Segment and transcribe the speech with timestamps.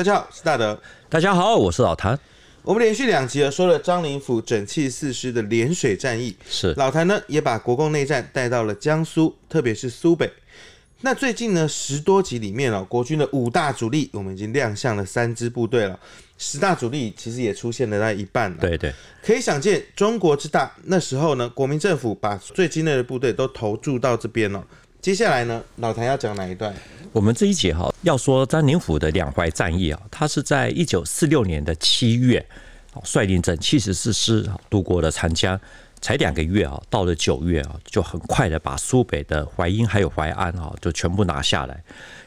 [0.00, 0.80] 大家好，我是大德。
[1.10, 2.18] 大家好，我是老谭。
[2.62, 10.32] 我们连续两集说了张灵甫整气四师的涟水战役，是老谭呢也把国共内战带到了江苏，特别是苏北。
[11.02, 16.00] 那最近呢十多集里面哦，国军的五大主力我们已经亮相了三支部队了，
[16.38, 18.56] 十大主力其实也出现了那一半了。
[18.58, 18.90] 对对，
[19.22, 20.72] 可以想见中国之大。
[20.84, 24.64] 那时候呢，国民政府把最精锐的部队都投注到这边了。
[25.02, 26.74] 接下来呢，老谭要讲哪一段？
[27.12, 32.44] 我们这一节哈要说张灵甫的两淮战役啊，他是在一九四六年的七月，
[33.02, 35.60] 率领整七十四师渡过了长江，
[36.00, 41.82] 才两个月啊，到了九月啊，就很快的把苏北的淮阴还有淮安啊，就全部拿下来，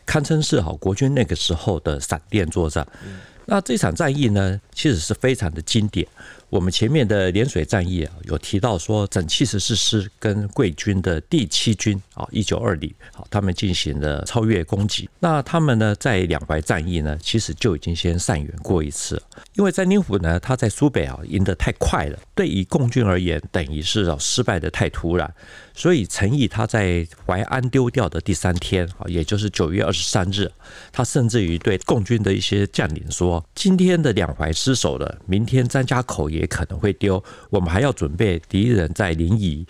[0.05, 2.85] 堪称是哈国军那个时候的闪电作战。
[3.45, 6.05] 那这场战役呢，其实是非常的经典。
[6.53, 15.09] 我们前面的涟水战役啊，有提到说，整七十四师跟桂军的第七军啊，一九二旅，好，他们进行了超越攻击。
[15.19, 19.19] 那他们呢，在两淮战役呢，其实就已经先散远过一次。
[19.55, 25.33] 因为张灵甫呢，他在苏北啊赢得太快了，对于共军而言，等于是啊失败得太突然。
[25.75, 30.51] 所以陈毅他在淮安丢掉的第三天啊，也就是九月二十三日，
[30.91, 39.65] 他甚至于对共军的一些将领说：“今天的两淮失守了，明天张家口也。”也可能会丢，我们还要准备敌人在临沂、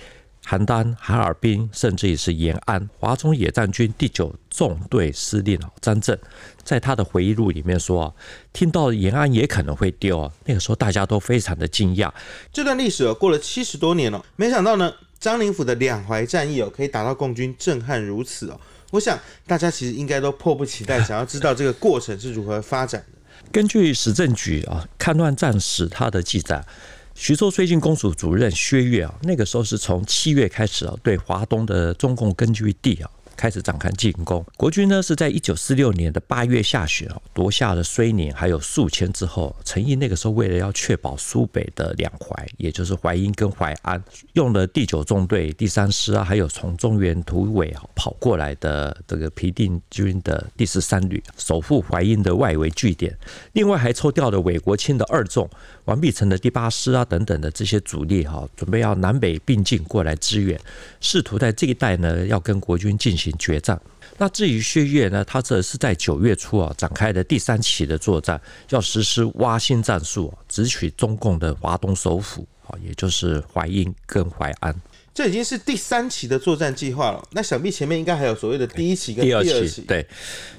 [0.45, 2.89] 邯郸、哈尔滨，甚至于是延安。
[2.99, 6.17] 华中野战军第九纵队司令张震，
[6.63, 8.13] 在他的回忆录里面说，
[8.51, 12.11] 听到延安也可能会丢，那个时候大家都非常的惊讶。
[12.51, 18.59] 这段历史过了七十多年了，没想到呢，张灵甫的两淮战役哦，可以打到共军震撼如此哦。
[18.91, 23.19] 我想大家其实应该都迫不及待，想要知道这个过程是如何发展的。
[23.53, 26.65] 根据史政局啊《戡乱战史》他的记载，
[27.13, 33.07] 徐州绥靖公署主任薛岳啊，那个时候是从七月开始啊，对华东的中共根据地啊。
[33.35, 44.01] 开始展开进攻，国军呢是在一九四六年的八月下旬啊，夺下了绥宁还有宿迁之后，陈毅那个时候为了要确保苏北的两淮，也就是淮阴跟淮安，
[44.33, 53.17] 用了第九纵队第三师啊，还有从中原突围跑过来的这个皮定均的第十三旅，守护淮阴的外围据点，
[53.53, 55.49] 另外还抽调了韦国清的二纵、
[55.85, 60.59] 王必成的第八师啊等等的这些主力哈，准备要南北并进过来支援，
[61.01, 63.33] 试图在这一带呢要跟国军进行。
[63.37, 63.79] 决战。
[64.17, 68.39] 那至于薛岳呢，他这是在九月初啊展开的第三期的作战，
[68.69, 74.73] 要实施挖心战术，直取中共的华东首府啊，也就是淮阴跟淮安。
[75.13, 77.23] 这已经是第三期的作战计划了。
[77.31, 79.49] 那想必前面应该还有所谓的第一期跟第二期。
[79.49, 80.07] 第二期对，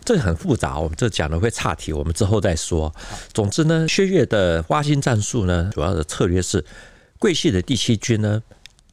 [0.05, 2.95] 这个很复杂，我们这讲的会岔题，我们之后再说。
[3.33, 6.65] 总之呢，薛岳的挖心战术呢，主要的策略是
[7.19, 8.43] 桂系的第七军呢。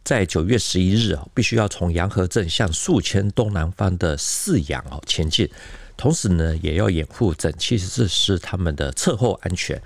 [0.03, 5.47] 在九月十一日啊，必须要从洋河镇向宿迁东南方的泗阳哦前进，
[5.95, 9.79] 同时呢，也要掩护整七十四师他们的侧后安全。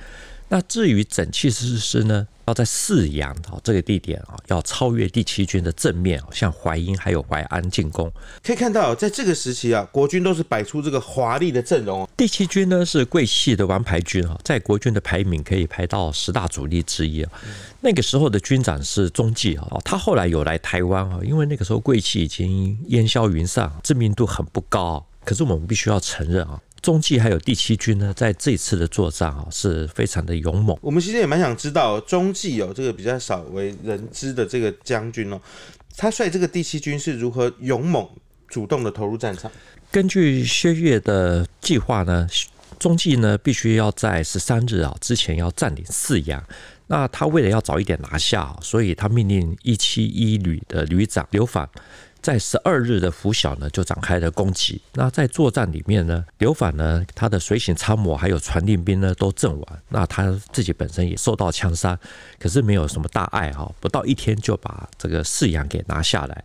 [0.47, 8.11] 那至于整七十四师呢，要在泗阳啊这个地点啊，要超越第七军的正面，向淮阴还有淮安进攻。
[8.44, 12.07] 可以看到，在这个时期啊，国军都是摆出这个华丽的阵容。
[12.16, 17.31] 第七军呢是桂系的王牌军啊，在国军的排名可以排到十大主力之一啊。
[17.81, 25.06] 那个时候的军长是钟继啊，他后来有来台湾啊，因为那个时候桂系已经烟消云散，知名度很不高。
[25.23, 26.62] 可是我们必须要承认啊。
[26.85, 30.78] 中继还有第七军呢，在这次的作战啊，是非常的勇猛。
[30.84, 35.41] 我们其实也蛮想知道，中继哦，这个比较少为人知的这个将军哦，
[35.97, 38.07] 他率这个第七军是如何勇猛、
[38.47, 39.51] 主动的投入战场？
[39.90, 42.28] 根据薛岳的计划呢，
[42.78, 46.44] 中继呢必须要在十三日啊之前要占领泗阳。
[46.85, 51.68] 那他为了要早一点拿下，所以他命令一七一旅的旅长刘昉。
[52.25, 54.81] 在十二日的拂晓呢，就展开了攻击。
[54.94, 59.80] 那在作战里面呢，刘反呢，他的随行参谋还有传令兵呢都阵亡。
[59.90, 61.96] 那他自己本身也受到枪伤，
[62.40, 66.44] 可是没有什么大碍哈，不到一天就把这个泗阳给拿下来。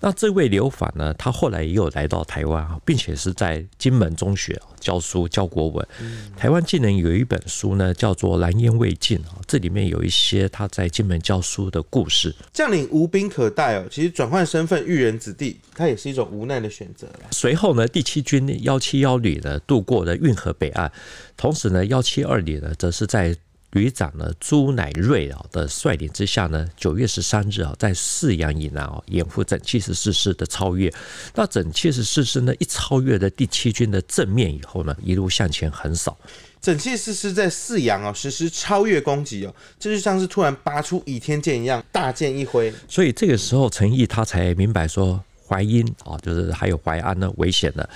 [0.00, 5.88] 那这位刘法呢，他后来也有来到台湾啊，并且是在金门中学教书教国文。
[6.36, 12.34] 台湾竟然有一本书呢，叫做《蓝烟未尽》啊，这里面有一些他在金门教书的故事。
[12.52, 17.08] 将领无兵可待哦，其实转换身份育人子弟，他也是一种无奈的选择。
[17.32, 20.92] 随后呢，第七军幺七幺旅呢渡过了运河北岸，
[21.36, 23.36] 同时呢，幺七二旅呢则是在。
[23.72, 30.92] 旅长呢朱乃瑞啊的率领之下呢，九月十三日啊，在泗阳以南啊，掩护整七十四师的超越。
[31.34, 36.16] 那整七十四师呢，一超越了第七军的正面以后呢，一路向前横扫。
[36.60, 42.72] 整七十四师在泗阳啊实施超越攻击哦，这就像是突然拔出倚天剑一样，大剑一挥。
[42.88, 47.88] 所以这个时候陈毅他才明白说，淮阴啊，就是还有淮安呢，危险了。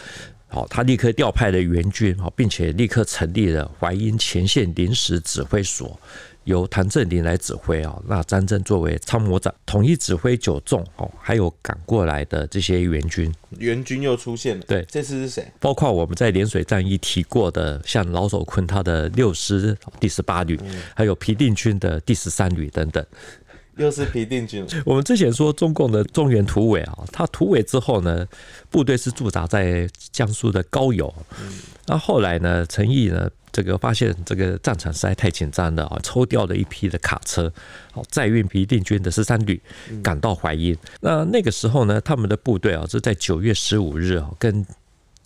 [0.52, 5.98] 好，他立刻调派了援军，好，并且立刻成立了淮阴前线临时指挥所。
[6.44, 14.64] 由谭震林来指挥啊，那张震作为参谋长，统一指挥九纵哦，还有赶过来的这些援军，援军又出现了。
[14.66, 15.46] 对，这次是谁？
[15.60, 20.58] 包括我们在涟水战役提过的，像老守坤他的六师第十八旅，
[20.96, 23.06] 还有皮定均的第十三旅等等。
[23.76, 24.66] 又是皮定均。
[24.84, 28.26] 我们之前说中共的中原突围啊，他突围之后呢，
[28.70, 31.12] 部队是驻扎在江苏的高邮。
[31.86, 33.30] 那后来呢，陈毅呢？
[33.54, 37.52] 这个发现这个战场实在太紧张了啊，抽调了一批的卡车，
[37.92, 39.60] 好载运皮定均的十三旅
[40.02, 40.74] 赶到淮阴。
[41.02, 44.64] 那那个时候呢，他们的部队啊是在九月十五日啊，跟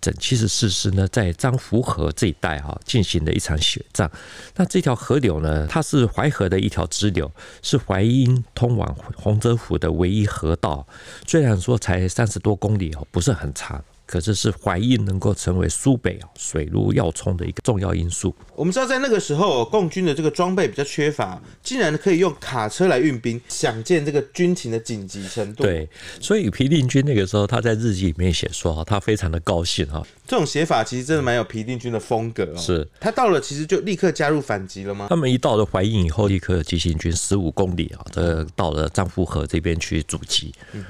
[0.01, 4.11] 整七十四师呢在漳湖河这一带哈进行了一场血战。
[4.55, 7.31] 那这条河流呢，它是淮河的一条支流，
[7.63, 10.87] 是淮阴通往洪泽湖的唯一河道。
[11.27, 13.85] 虽然说才三十多公里哦，不是很长。
[14.07, 18.35] 可是是淮阴能够成为苏北啊水陆要冲的一个重要因素。
[18.55, 25.65] 我们知道，在那个时候，共军的这个装备比较缺乏，竟然可以用卡车来运兵，想见这个军情的紧急程度。
[25.65, 25.89] 对，
[26.21, 30.03] 所以皮定均那个时候他在日记里面写说，他非常的高兴哈。
[30.27, 32.57] 这种写法其实真的蛮有皮定均的风格哦。
[32.59, 35.07] 是，他到了其实就立刻加入反击了吗？
[35.09, 40.53] 他们一到了淮阴以后，立刻急行军十五公里啊，这到了漳湖河这边去阻击。
[40.73, 40.85] 嗯。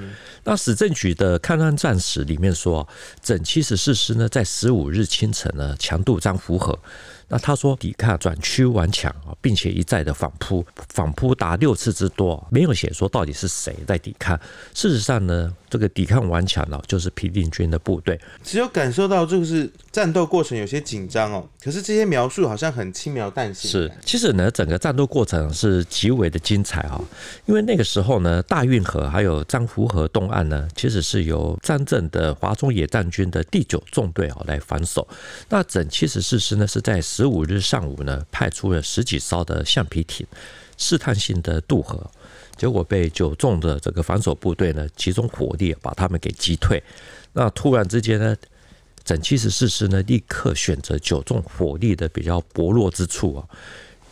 [0.45, 2.87] 那史政局的抗战战史里面说，
[3.21, 6.79] 整七十四师呢，在十五日清晨呢，强渡漳湖河。
[7.29, 14.39] 那他说抵抗转趋顽强啊，并且一再的反扑，反扑达六次之多，没有写说到底是谁在抵抗。
[14.73, 18.19] 事实上呢，这个抵抗顽强呢，就是皮定均的部队。
[18.43, 23.69] 只有感受到就是战斗过程有些紧张哦，可是这些描述好像很轻描淡写。
[23.69, 27.05] 是，其实呢，整个战斗过程是极为的精彩哦，
[27.45, 35.07] 因为那个时候呢，大运河还有漳湖河东岸呢，其实是由张震的华中野战军的第九纵队哦来防守。
[35.49, 37.03] 那整七十四师呢是在。
[37.07, 40.27] 十五日上午呢，派出了十几艘的橡皮艇，
[40.77, 42.11] 试探性的渡河，
[42.57, 46.83] 结果被九纵的这个防守部队呢集中火力把他们给击退。
[47.33, 48.37] 那突然之间呢，
[49.05, 53.45] 整七十四师呢立刻选择九纵火力的比较薄弱之处啊。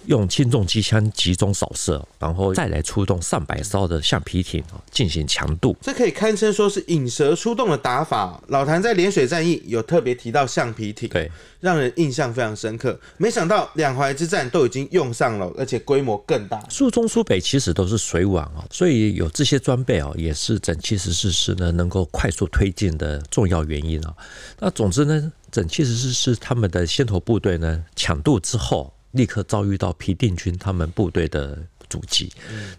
[0.06, 5.76] 用轻重机枪集中扫射，然后再来出动上百艘的橡皮艇啊，进行强渡。
[5.80, 8.42] 这可以堪称说是引蛇出洞的打法。
[8.48, 11.30] 老谭在涟水战役有特别提到橡皮艇，对，
[11.60, 12.98] 让人印象非常深刻。
[13.16, 16.62] 没想到两淮之战都已经用上了，而且规模更大。
[16.68, 24.14] 苏中苏北其实都是水网啊，所以有这些装备啊，也是整七十四师呢能够快速推进的重要原因啊。
[24.60, 28.93] 那总之呢，整七十四师他们的先头部队呢抢渡之后。
[29.14, 31.58] 立刻遭遇到皮定均他们部队的
[31.88, 32.32] 阻击。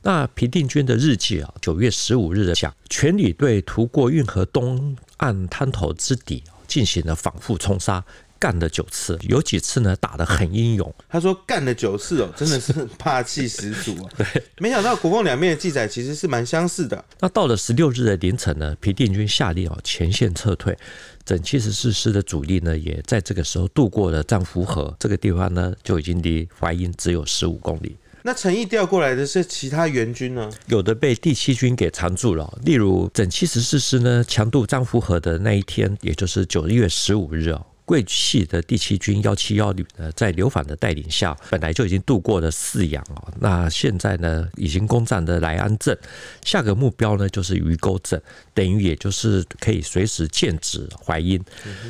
[0.03, 8.03] 那皮定均的日记啊，九月十五日的讲，全旅队途过运河东岸滩头之底，进行了反复冲杀，
[8.39, 10.93] 干了九次，有几次呢打得很英勇。
[11.09, 14.11] 他说干了九次哦，真的是霸气十足啊。
[14.17, 17.03] 对，没想到国共两面的记载其实是蛮相似的。
[17.19, 20.77] 那到了十六日的凌晨呢，皮定均下令哦前线撤退。
[21.25, 27.95] 整七十四师的主力呢，也在这个时候渡过了漳湖河，这个地方呢，就已经离淮阴只有十五公里。
[28.21, 30.49] 那陈毅调过来的是其他援军呢？
[30.67, 37.65] 有的被第七军给缠住了，例如整七十四师呢，强渡漳福河的那一天，也就是九月十五日哦。
[37.85, 43.31] 桂系的第七军幺七幺旅呢，在刘反的带领下，本来就已经渡过了泗阳哦。
[43.39, 45.97] 那现在呢，已经攻占了莱安镇，
[46.43, 48.19] 下个目标呢就是鱼沟镇，
[48.53, 51.39] 等于也就是可以随时剑指淮阴。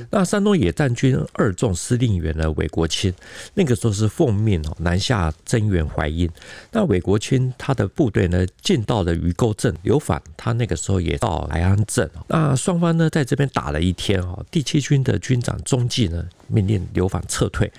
[0.09, 3.13] 那山东野战军二纵司令员呢，韦国清，
[3.53, 6.29] 那个时候是奉命哦南下增援淮阴。
[6.71, 12.09] 那韦国清他的部队呢，进到了鱼沟镇，刘反他那个时候也到莱安镇。
[12.27, 14.45] 那双方呢，在这边打了一天哦。
[14.51, 17.71] 第七军的军长钟计呢，命令刘反撤退，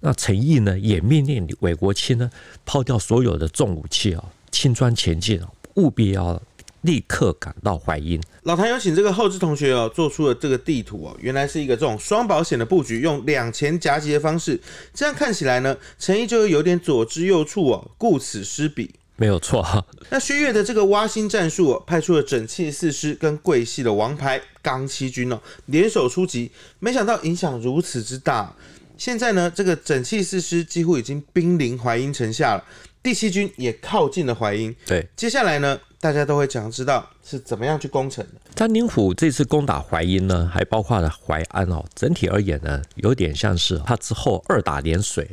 [0.00, 2.30] 那陈毅呢也命令韦国清呢
[2.64, 6.40] 抛掉所有的重武器啊，轻装前进啊，务必要
[6.82, 8.20] 立刻赶到淮阴。
[8.42, 14.60] 老谭有请这个后知同学哦，做出了这个地图哦，原来是一个这种双保险的布局，用两前夹击的方式，
[14.92, 18.94] 这样看起来呢，陈毅就有点左支右絀哦，顾此失彼。
[19.16, 19.64] 没有错，
[20.10, 28.52] 那薛岳的这个挖心战术，派出了整七四师跟桂系的王牌刚七军哦，联手出击，没想到影响如此之大。
[28.96, 32.64] 现在呢，这个整七四师几乎已经兵临淮阴城下了，
[33.02, 34.74] 第七军也靠近了淮阴。
[34.86, 38.40] 对，接下来呢，大家都会想知道是怎么样去攻城的。
[38.54, 45.28] 张灵甫这次攻打淮阴呢，还包括了淮安哦，整体而言呢，有点像是他之后二打连水，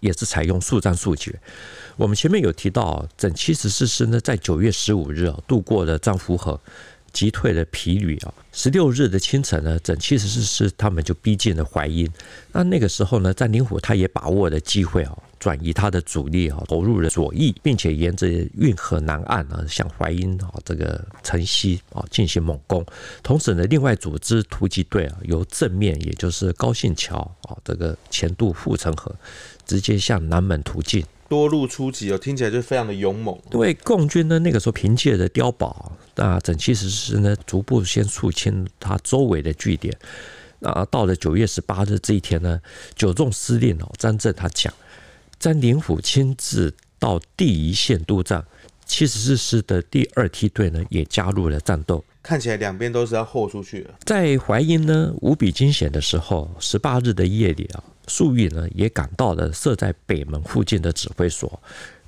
[0.00, 1.38] 也是采用速战速决。
[1.96, 6.60] 我们前面有提到，整七十四师呢，在九月十五日啊渡过了漳湖河，
[7.12, 8.32] 击退了疲旅啊。
[8.52, 12.08] 十六日的清晨呢，整七十四师他们就逼近了淮阴。
[12.52, 22.84] 那那个时候呢，占领虎他也把握了机会啊，转移他的主力啊，投入了左翼，并且沿着运河南岸啊，向淮阴啊这个城西啊进行猛攻。
[23.22, 29.14] 同时呢，另外组织突击队啊，由正面也就是高信桥啊这个前渡护城河，
[29.68, 31.04] 直接向南门突进。
[31.28, 33.38] 多路出击哦，听起来就非常的勇猛。
[33.52, 39.94] 因为共军呢，那个时候凭借着碉堡，那整七十师呢，逐步先肃清他周围的据点。
[40.60, 42.58] 那到了九月十八日这一天呢，
[42.96, 44.72] 九纵司令哦张震他讲，
[45.38, 48.42] 张灵甫亲自到第一线督战，
[48.86, 52.02] 七十四师的第二梯队呢也加入了战斗。
[52.22, 53.94] 看起来两边都是要豁出去了。
[54.04, 57.82] 在淮阴呢无比惊险的时候，十八日的夜里啊。
[58.10, 61.60] 粟裕呢也赶到了设在北门附近的指挥所，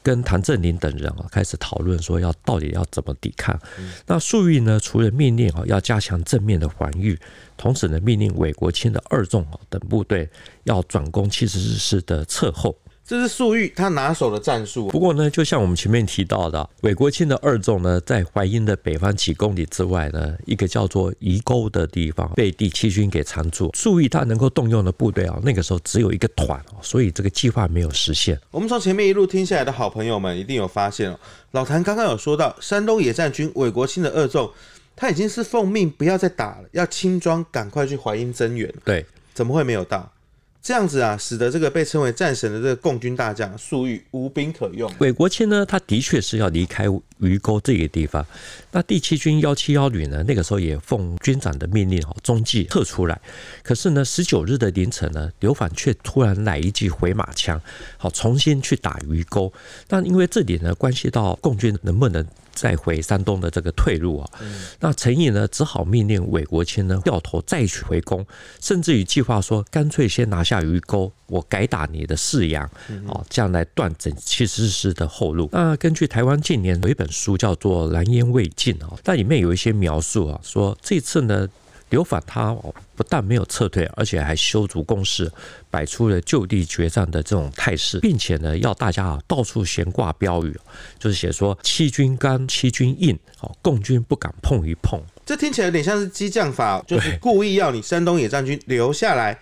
[0.02, 3.54] 跟谭震林等人啊开始讨论说要到底要怎么抵抗。
[3.78, 7.18] 嗯、那粟裕呢除了命令啊要加强正面的防御，
[7.58, 10.26] 同时呢命令韦国清的二纵啊等部队
[10.64, 12.74] 要转攻七十四师的侧后。
[13.10, 14.86] 这是粟裕他拿手的战术。
[14.86, 23.68] 不过呢，就像我们前面提到的，韦国清的二纵呢，在淮阴的北方几公里之外呢，一个叫做鱼沟的地方被第七军给缠住。
[23.74, 28.40] 粟裕他能够动用的部队啊，那个时候只有一个团，所以这个计划没有实现。
[28.52, 31.18] 我们从前面一路听下来的好朋友们一定有发现哦，
[31.50, 34.48] 老谭刚刚有说到，山东野战军韦国清的二纵，
[34.94, 38.72] 他已经是奉命不要再打了，要轻装赶快去淮阴增援。
[38.84, 40.08] 对，怎么会没有到？
[40.62, 44.92] 这样子啊，使得这个被称为战神的这个共军大将粟裕无兵可用。
[44.98, 46.84] 韦国清呢，他的确是要离开
[47.18, 48.24] 鱼沟这个地方。
[48.70, 53.18] 那第七军幺七幺旅呢，那个时候也奉军长的命令哦，中计撤出来。
[53.62, 57.58] 可是呢，十九日的凌晨呢，刘戬却突然来一记回马枪，
[57.96, 59.50] 好重新去打鱼沟。
[59.88, 62.26] 那因为这里呢，关系到共军能不能。
[62.60, 64.30] 再回山东的这个退路啊，
[64.80, 68.26] 那陈毅呢只好命令韦国清呢掉头再去回攻，
[68.60, 72.62] 甚至于计划说干脆先拿下鱼沟，我改打你的四阳，
[73.08, 75.48] 啊，这样来断整七十四师的后路。
[75.52, 81.48] 那根据台湾近年有一本书叫做《蓝烟未尽》啊，那里面有一些描述啊，说这次呢。
[81.90, 82.52] 刘法他
[82.96, 85.30] 不但没有撤退，而且还修筑工事，
[85.68, 90.58] 摆出了就地决战的这种态势，并且呢，要大家啊到处悬挂标语，
[90.98, 95.00] 就是写说七军干，七军硬，哦，共军不敢碰一碰。
[95.26, 99.38] 这听起来有点像是激将法，就是故意要你山东野战军留下来。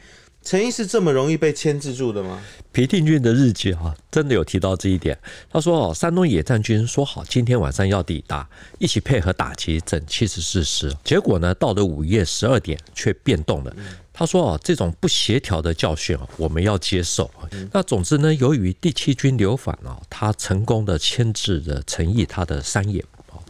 [0.49, 2.41] 陈毅是这么容易被牵制住的吗？
[2.73, 5.19] 皮定均的日记哈，真的有提到这一点。
[5.51, 10.91] 他说哦，山东野战军说好今天晚上要抵达，一起配合打击整七十四师。
[11.05, 13.77] 结果呢，到了午夜十二点却变动了。
[14.11, 17.31] 他说哦，这种不协调的教训啊，我们要接受。
[17.71, 23.05] 那总之呢，由于第七军流反啊，他成功的牵制了陈毅他的山野。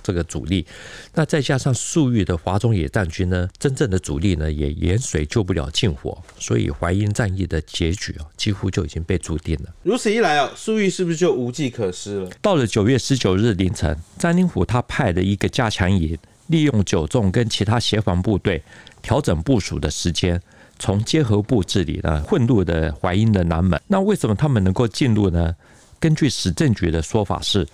[0.08, 0.64] 这个主力，
[1.12, 9.74] 那再加上粟裕的华中野战军呢，真正的主力呢也远水救不了近火，所以淮阴战役的结局啊，几乎就已经被注定了。
[9.82, 12.30] 如此一来啊，粟裕是不是就无计可施了？
[12.40, 18.62] 到了九月十九日凌晨，詹灵甫他派了一个加强营，利用九纵跟其他协防部队
[19.02, 20.40] 调整部署的时间，
[20.78, 23.78] 从结合部治理呢混入的淮阴的南门。
[23.88, 25.54] 那为什么他们能够进入呢？
[26.00, 27.66] 根据史政局的说法是。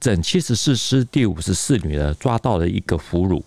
[0.00, 3.42] 整七十四师第五十四旅呢，抓到了一个俘虏，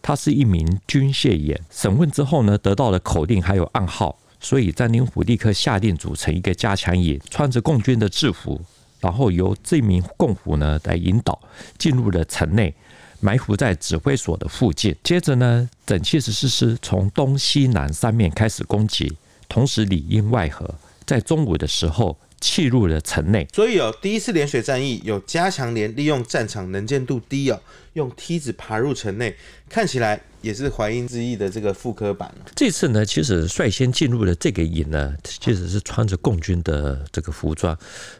[0.00, 1.60] 他是一名军械员。
[1.70, 8.58] 审问之后呢，得到了口令还有暗号，所以詹灵甫立刻下令组成一个加强营，穿着共军的制服，
[9.00, 11.38] 然后由这名共俘呢来引导
[11.76, 12.74] 进入了城内，
[13.20, 14.96] 埋伏在指挥所的附近。
[15.02, 19.14] 接着呢，整七十四师从东西南三面开始攻击，
[19.50, 22.16] 同时里应外合，在中午的时候。
[22.40, 27.60] 侵入了城内，所以哦，第一次涟水战役有加强连利用战场能见度低哦，
[27.92, 29.36] 用梯子爬入城内，
[29.68, 32.34] 看起来也是淮阴之役的这个复刻版。
[32.56, 37.76] 这次呢，其实率先进入了这个营呢，其实是穿着共军的这个服装，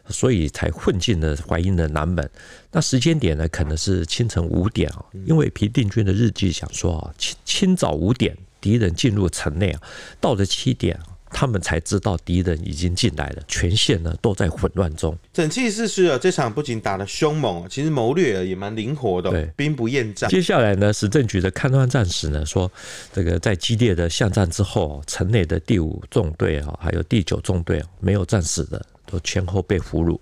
[0.09, 2.29] 所以才混进了淮阴的南门。
[2.71, 9.81] 那时间点呢，可能是清晨五点啊，因为皮定均的日记想说啊，清清早五点敌人进入城内啊，
[10.19, 10.99] 到了七点。
[11.33, 15.17] 他们才知道敌人已经进来了，全线呢都在混乱中。
[15.33, 20.27] 整七十四师啊，这场不仅打得凶猛，其实谋略也蛮灵活的，兵不厌诈。
[20.27, 22.71] 接下来呢，史政局的勘断战史呢说，
[23.13, 30.19] 这个在激烈的巷战之后，城内的第五纵队啊，还有第九纵队没有战死的，都前后被俘虏。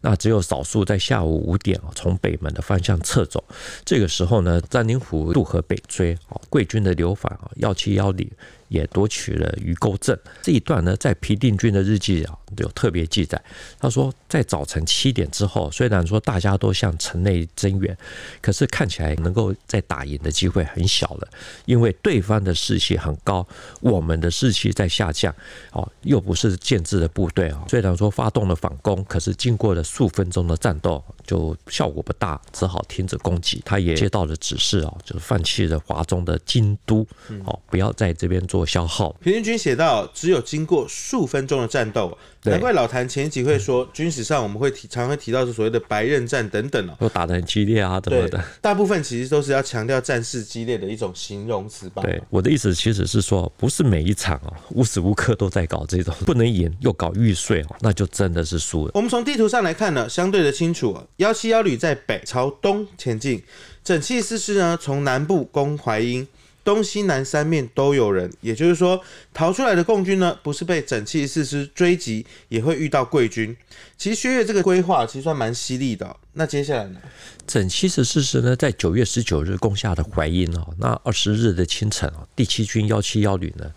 [0.00, 3.42] 那只有少数在下午五点啊，从北门的方向撤走。
[3.84, 8.30] 这个时候呢，张灵甫渡河北追啊，贵军的刘戬啊，幺七幺旅。
[8.68, 10.18] 也夺取了鱼沟镇。
[10.42, 13.42] 这一段呢，在皮定均的日记啊有特别记载。
[13.78, 17.96] 他说，在早晨七点之后，虽然说大家都向城内增援，
[18.40, 21.28] 可是看起来能够再打赢的机会很小了，
[21.64, 23.46] 因为对方的士气很高，
[23.80, 25.34] 我们的士气在下降。
[25.72, 33.62] 哦，又不是建制的部队啊，虽然说发动了反攻，可是经过了数分钟的战斗，就效果不大，只好停止攻击。
[33.64, 37.06] 他也接到了指示啊，就是放弃了华中的京都，
[37.44, 39.12] 哦，不要在这边做消耗。
[39.20, 42.16] 平均均写到，只有经过数分钟的战斗。
[42.44, 48.42] 难怪老谭前一集会说，军史上我们会提常常会提到是所谓的白刃战等等哦，都打得很激烈啊，怎么的？
[48.62, 52.00] 大部分其实都是要强调战事激烈的一种形容词吧。
[52.02, 58.92] 对，我的意思其实是说，不是每一场哦，无时无刻都在搞这种不能赢又搞玉碎哦，那就真的是输了。
[58.94, 63.42] 我们从地图上来看呢，相对的清楚，幺七幺旅在北朝东前进，
[63.82, 66.26] 整七四师呢从南部攻淮阴。
[66.68, 73.56] 东西南三面都有人，也就是说，逃出来的共军呢，不是被整器四师追击，也会遇到贵军。
[73.96, 76.14] 其实薛岳这个规划其实算蛮犀利的。
[76.34, 77.00] 那接下来呢？
[77.48, 80.74] 整七十四师呢，在九月十九日攻下的淮阴哦。
[80.78, 83.68] 那二十日的清晨哦，第七军幺七幺旅呢，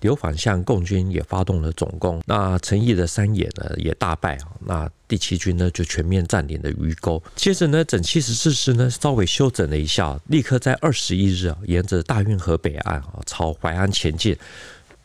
[0.00, 2.20] 流反向共军也发动了总攻。
[2.26, 4.48] 那陈毅的山野呢，也大败啊。
[4.66, 7.22] 那第七军呢，就全面占领了鱼沟。
[7.36, 14.36] 接着呢，整七十四师呢，稍微休整了一下，立刻在二十一日啊，沿着大运河北岸啊，朝淮安前进。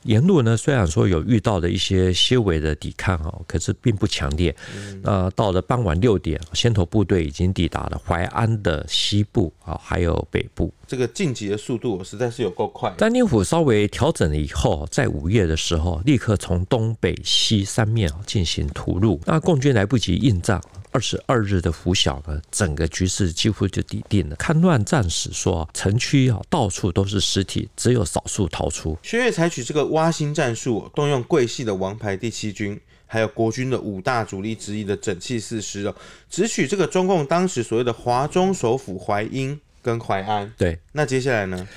[0.04, 4.56] 沿路呢，虽然说有遇到的一些些微的抵抗啊，可是并不强烈。
[5.02, 10.74] 那到了傍晚六点，先头部队已经抵达了淮安的西部啊，还有北部。
[10.86, 12.94] 这个晋级的速度实在是有够快。
[12.98, 19.20] 张灵甫稍微调整了以后，在五月的时候，立刻从东北西三面啊进行突入。
[19.26, 20.62] 那共军来不及应战。
[20.92, 24.36] 二十二日的拂晓呢，整个局势几乎就底定了。
[24.36, 28.96] 看乱战史说，城区啊到处都是尸体，只有少数逃出。
[29.02, 35.96] 薛岳采取这个挖心战术，动用桂系的王牌第七军，还有国军的五大主力之一的整七四师哦，
[36.30, 40.52] 只取这个中共当时所谓的华中首府淮阴跟淮安。
[40.58, 41.68] 对，那接下来呢？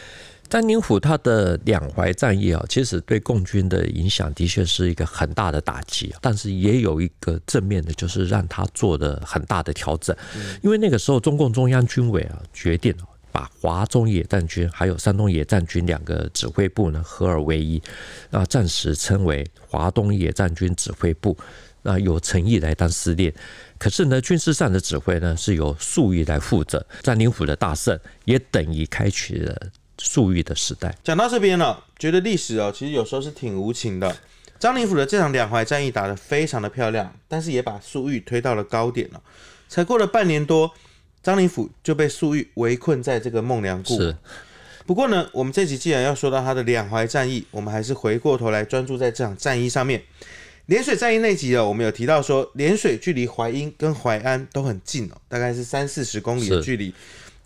[0.49, 10.17] 张灵甫他的两淮战役啊，其实对共军的影响的确是一个很大的打击，但是也有一个正面的，就是让他做的很大的调整。
[10.63, 12.95] 因为那个时候中共中央军委啊决定
[13.37, 17.83] 把华中野战军还有山东野战军两个指挥部呢合二为一，
[18.31, 21.37] 那暂时称为华东野战军指挥部，
[21.83, 23.31] 那由陈毅来当司令。
[23.77, 26.87] 可是呢，军事上的指挥呢是由粟裕来负责。
[27.03, 29.55] 张灵甫的大胜也等于开启了。
[29.99, 34.17] 粟裕的时代，讲到这边了，觉得历史哦，其实有时候是挺无情的。
[34.59, 39.21] 张灵甫的这场两淮战役打得非常的漂亮，但是也把粟裕推到了高点了。
[39.69, 40.73] 才过了半年多，
[41.27, 43.97] 张灵甫就被粟裕围困在这个孟良崮。
[43.97, 44.17] 是。
[44.87, 50.01] 不过呢，我们这集既然要说到他的两淮战役，我们还是回过头来专注在这场战役上面。
[50.69, 56.95] 涟水战役那集哦，我们有提到说，涟水距离淮阴跟淮安都很近哦，大概是三四十公里的距离。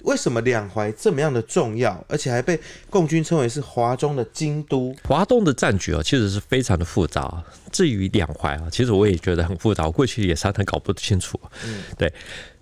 [0.03, 4.95] 为什么两淮这么样的重要，而且还被共军称为是华中的京都？
[5.05, 7.43] 华东的战局啊，其实是非常的复杂。
[7.73, 11.41] 至于两淮啊，其实我也觉得很复杂，我过去也常常搞不清楚。
[11.65, 12.13] 嗯，对。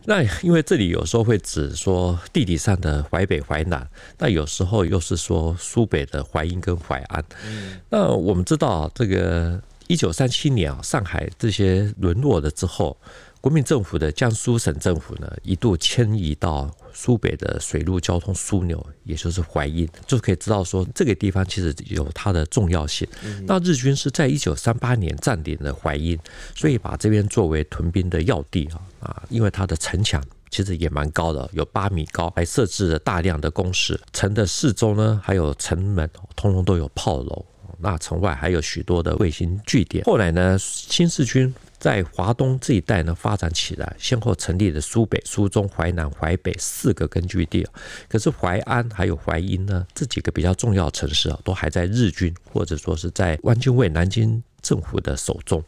[0.09, 7.23] 那因为这里有时候会指说地理上的淮北、淮南，那有时候又是说苏北的淮阴跟淮安。
[7.47, 12.97] 嗯，那我们知道这个一九三七年啊，上海这些沦落了之后。
[13.41, 23.07] 国民政府的江苏省政府呢，一度迁移到苏北的水陆交通枢纽，也就是淮阴，就可以知道说这个地方其实有它的重要性。
[23.47, 26.19] 那日军是在一九三八年占领了淮阴，
[26.55, 33.99] 所以把这边作为屯兵的要地啊啊，因为它的城墙其实也蛮高的，有八米高，还设置了大量的工事。
[34.13, 37.47] 城的四周呢，还有城门，通通都有炮楼。
[37.81, 40.05] 那城外还有许多的卫星据点。
[40.05, 41.55] 后来呢，新四军。
[41.79, 47.67] 在华东这一带呢，发展起来，先后成立了苏北、苏中、淮南、淮北四个根据地。
[48.09, 55.63] 可是淮安还有淮阴呢，这几个比较重要的城市啊，都还在日军或者说是在汪精卫南京政府的手中。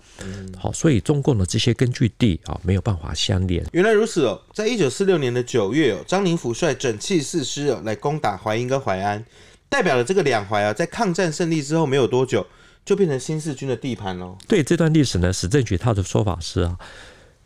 [0.59, 3.65] 好，所以中共的这些根据地啊，没有办法相连。
[3.73, 9.25] 原来如此哦，在一九四六年的九月哦，张灵甫率整七四师哦来攻打淮阴跟淮安，
[9.69, 12.45] 代表了这个两淮啊，在抗战胜利之后没有多久。
[12.85, 14.37] 就变成新四军的地盘喽。
[14.49, 16.77] 对这段历史呢，史政局他的说法是啊，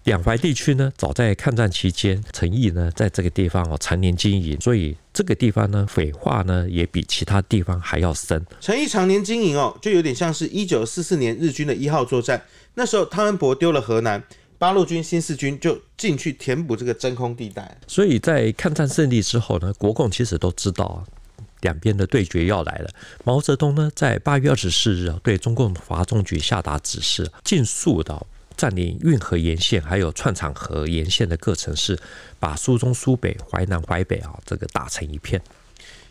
[0.04, 8.44] 两淮地区呢，早在抗战期间，陈毅呢在这个地方哦常年经营，所以这个地方呢匪化呢也比其他地方还要深。
[8.60, 12.42] 陈毅常年经营哦，就有点像是一九四四年日军的一号作战，
[12.74, 14.22] 那时候汤恩伯丢了河南，
[14.58, 17.78] 八路军新四军就进去填补这个真空地带。
[17.86, 21.04] 所以在抗战胜利之后呢，国共其实都知道啊。
[21.64, 22.90] 两边的对决要来了。
[23.24, 28.24] 毛泽东呢，在八月二十四日啊，对中共华中局下达指示，尽速的
[28.56, 31.98] 占领运河沿线，还有串场河沿线的各城市，
[32.38, 35.42] 把苏中、苏北、淮南、淮北啊，这个打成一片。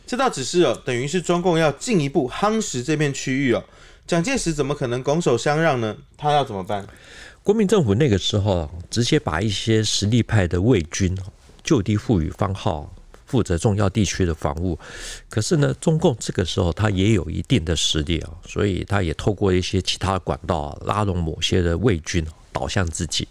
[0.06, 3.64] 这道指示哦，等于是中共要进一步夯实这片区域哦。
[4.06, 5.96] 蒋介石怎么可能拱手相让呢？
[6.18, 6.86] 他要怎么办？
[7.42, 11.18] 国民政府那个时候直接把一些实力派的卫军
[11.64, 12.94] 就地赋予番号，
[13.34, 14.78] 负责重要地区的防务。
[15.28, 23.28] 可是呢，中共这个时候他也有一定的实力啊，所以他也透过一些其他管道拉拢某些的魏军倒向自己。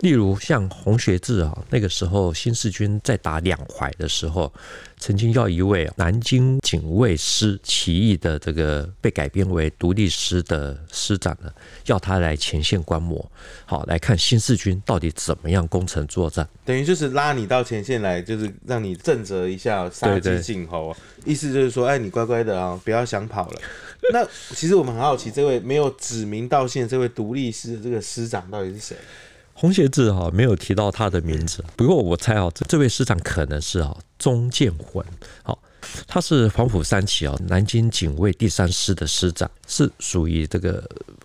[0.00, 4.50] 例如像洪学智啊，那个时候新四军在打两淮的时候，
[4.98, 11.52] 曾经要一位南京警卫师起义的这个被改编为独立师的师长呢，
[11.86, 13.30] 要他来前线观摩，
[13.66, 16.48] 好来看新四军到底怎么样攻城作战。
[16.64, 20.96] 等于就是拉你到前线来，就是让你震慑一下，杀鸡儆猴。
[21.26, 23.60] 意思就是说，哎，你乖乖的啊，不要想跑了。
[24.14, 28.96] 那其实我们很好奇，这位没有指名道姓这位独立师的这个师长到底是谁？
[29.60, 35.04] 洪学智哈没有提到他的名字，不过我猜啊，这这位师长可能是啊钟建魂，
[35.42, 35.62] 好，
[36.06, 40.82] 他是黄埔三期啊南京警卫第三师的师长，是属于这个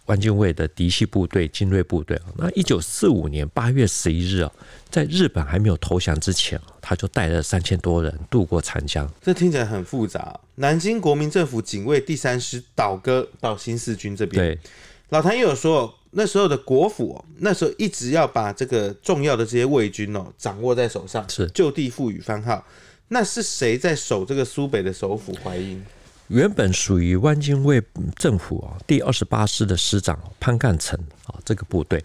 [0.07, 2.25] 汪精卫的嫡系部队精锐部队啊。
[2.35, 4.51] 那一九四五年八月十一日啊，
[4.89, 9.09] 在日本还没有投降之前啊，他就带了三千多人渡过长江。
[9.21, 14.43] 这听起来很复杂，南京国民政府警卫第三师倒戈到新四军这边。
[14.43, 14.59] 对，
[15.07, 15.95] 老谭也有说。
[16.17, 22.65] 那时候的国府哦，那时候一直要把这个重要的这些卫军哦掌握在手上，是就地赋予番号。
[23.09, 25.83] 那是谁在守这个苏北的首府淮阴？
[26.29, 27.83] 原本属于汪精卫
[28.15, 32.03] 政府啊第二十八师的师长潘干成啊这个部队。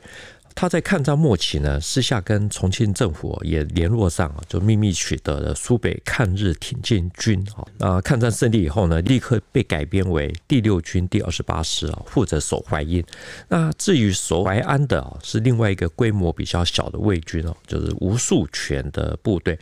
[0.55, 7.67] 他在抗战末期呢，私下跟重庆政府也联络上，就秘密取得了苏北抗日挺进军啊。
[7.79, 13.03] 那抗战胜利以后呢，立刻被改编为第六军第二十八师啊，负责守淮阴。
[13.49, 19.59] 那至于守淮安的，是另外一个规模比较小的卫军哦，就是吴树全的部队。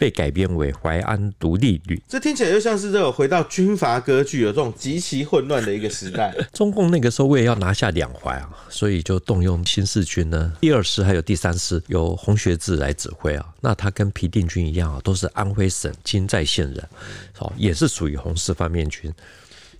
[0.00, 6.34] 被改编为淮安独立旅，这听起来就像是这种回到军阀割据有这种极其混乱的一个时代。
[6.54, 13.46] 中共那个时候为了要拿下两淮啊，所以就动用新四军呢，第二师还有第三师由洪学智来指挥啊。
[13.60, 16.88] 那他跟皮定均一样啊，都是安徽省金寨县人，
[17.38, 19.12] 哦，也是属于红四方面军。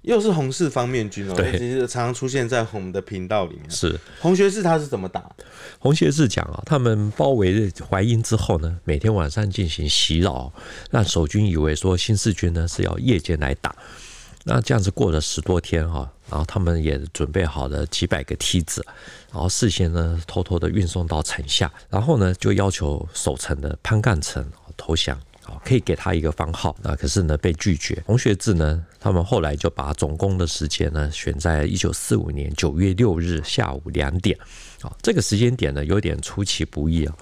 [0.03, 3.71] 又是红四方面军哦，对，其实常常出现在我们的频道里面。
[3.71, 5.31] 是红学士他是怎么打？
[5.79, 10.53] 红学士讲啊，他们包围淮阴之后呢，每天晚上进行袭扰，
[10.91, 13.75] 让守军以为说新四军呢是要夜间来打。
[14.45, 18.83] 那这样子过了十多天哈，然后他们也准备好了几百个梯子，
[19.31, 25.21] 然后事先呢偷偷的运送到城下，然后呢就要求守城的潘干城投降。
[25.65, 28.01] 可以给他一个番号，那可是呢被拒绝。
[28.07, 34.39] 洪学智呢，他们后来就把总攻的时间呢选在一九四五年九月六日下午两点。
[34.83, 37.17] 啊，这个时间点呢有点出其不意啊。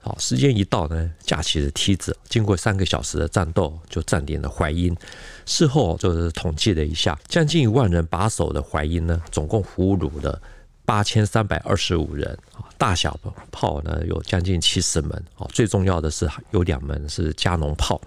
[0.00, 4.96] 好，时间一到呢，架起了梯子，经过三个小时的战斗，就占领了淮阴。
[5.44, 10.40] 事后就是统计了一下，将近一万人把守的淮阴呢，总共俘虏了
[10.84, 12.38] 八千三百二十五人。
[12.78, 13.18] 大小
[13.50, 18.00] 炮呢有将近七十门，哦，最重要的是有两门是加农炮。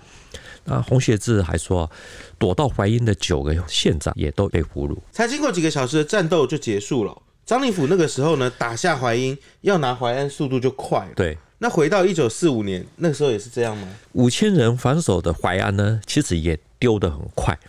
[0.63, 1.89] 那洪学智还说，
[2.37, 4.97] 躲到淮阴的九个县长也都被俘虏。
[5.11, 7.15] 才经过几个小时的战斗就结束了。
[7.45, 11.11] 张灵甫那个时候呢，打下淮阴，要拿淮安速度就快了。
[11.15, 13.87] 对，那回到一九四五年，那个时候也是这样吗？
[14.13, 17.59] 五千人防守的淮安呢，其实也丢得很快，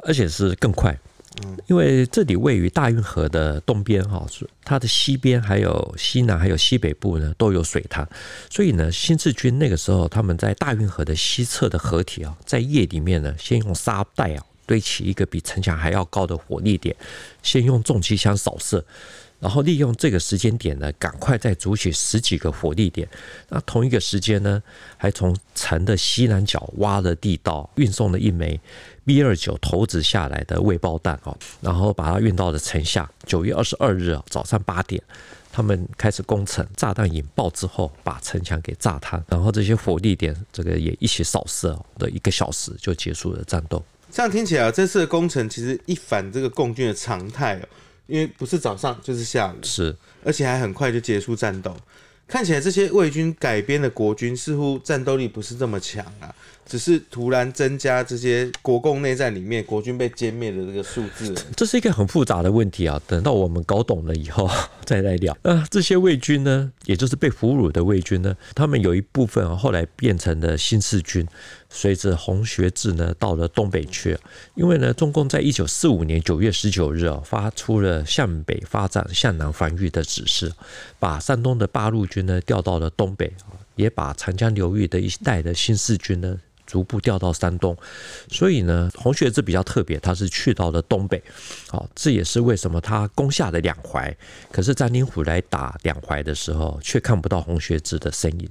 [0.00, 0.98] 而且是更快。
[1.66, 4.26] 因为这里位于大运河的东边哈，
[4.64, 8.06] 它的西边还有西南还有西北部呢都有水塘，
[8.50, 16.94] 所以呢新四军那个时候他们在大运河的西侧的河体啊，在夜里面呢先用沙袋啊堆起一个比城墙还要高的火力点，
[17.42, 18.84] 先用重机枪扫射。
[19.40, 23.08] 然后利用这个时间点呢，赶快再组起十几个火力点。
[23.48, 24.62] 那同一个时间呢，
[24.96, 28.60] 还从城的西南角挖了地道，运送了一枚
[29.04, 33.10] B 二九投掷下来的未爆弹哦，然后把它运到了城下。
[33.26, 35.02] 九月二十二日早上八点，
[35.50, 36.66] 他们开始攻城。
[36.76, 39.22] 炸弹引爆之后，把城墙给炸塌。
[39.28, 43.82] 然后这些火力点这个也一起扫射的一个小时就结束了战斗。
[44.12, 47.68] 这样听起来，这次的攻城其实一反这个共军的常态哦。
[48.10, 51.74] 因为不是早上就是下午，是，而且还很快就结束战斗。
[52.26, 56.34] 看起来这些魏军改编的国军似乎战斗力不是这么强啊。
[56.70, 63.02] 只是突然增加这些国共内战里面国军被歼灭的这个数字， 这是一个很复杂的问题啊。
[63.08, 64.48] 等到我们搞懂了以后
[64.86, 65.36] 再来聊。
[65.42, 71.26] 那这些魏军呢，也就是被俘虏的魏军呢，他们有一部分啊后来变成了新四军，
[71.68, 74.16] 随着洪学智呢到了东北去。
[74.54, 80.52] 因为呢，中共在一九四五年九月十九日啊发出了向北发展、向南防御的指示，
[81.00, 86.38] 把山东的八路军呢调到了东北啊，也把长江流域的一带的新四军呢。
[86.70, 87.76] 逐步调到山东，
[88.30, 91.20] 所以呢，洪学智比较特别，他是去到了东北，
[91.68, 94.16] 好，这也是为什么他攻下了两淮，
[94.52, 98.48] 可是詹宁虎来打两淮的时候，却看不到洪学智的身影。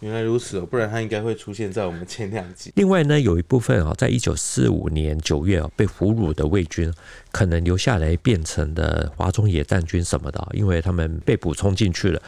[0.00, 2.70] 原来如此哦，不然他应该会出现在我们前两集。
[2.76, 6.92] 另外呢，有一部分啊，在一九四五年九月啊，被俘虏的魏军，
[7.32, 12.20] 可能留下来变成的华中野战军什么的，因为他们被补充进去了。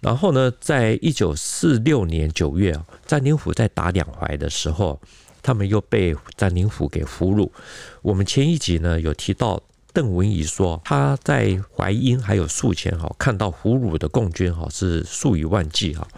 [0.00, 4.98] 然后呢，在一九四六年九月啊，詹宁府在打两淮的时候，
[5.42, 7.50] 他们又被詹宁府给俘虏。
[8.00, 16.08] 我们前一集呢有提到，邓文仪说他在淮阴还有宿前哈，看到俘虏的共军哈是数以万计哈。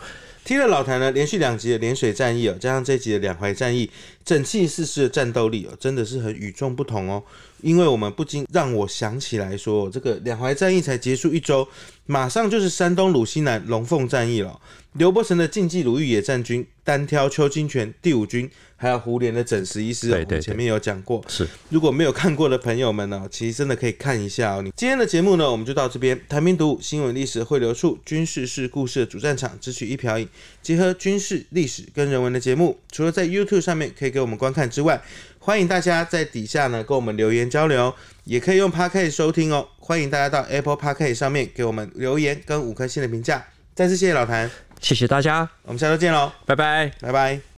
[0.44, 3.90] 听了老谭呢，连续两集的涟水战役哦，加上这集的两淮战役，
[4.24, 7.22] 整气四师的战斗力哦，真的是很与众不同哦。
[7.64, 11.66] 因为我们不禁让我想起来说，这个两淮战役才结束一周，
[12.04, 14.60] 马上就是山东鲁西南龙凤战役了。
[14.92, 21.24] 刘伯承的晋冀鲁豫野战军单挑邱清泉第五军，还有胡琏的整十一师，我们前面有讲过。
[21.26, 24.62] 是，如果没有看过的朋友们呢，其实真的可以看一下哦。
[24.62, 26.20] 你今天的节目呢，我们就到这边。
[26.28, 30.28] 谈兵读武，新闻历史汇流处，军事是故事的主战场，只取一瓢饮，
[30.62, 35.02] 结合军事历史跟人文的节目，除了在 YouTube 上面可以给我们观看之外，
[35.44, 39.68] 欢迎大家在底下呢跟我们留言交流，也可以用 Podcast 收听哦。
[39.78, 43.44] 欢迎大家到 Apple Podcast 上面给我们留言跟五颗星的评价。
[43.74, 44.50] 再次谢谢老谭。
[44.80, 47.44] 谢谢大家，我们下周见喽，拜拜，拜拜。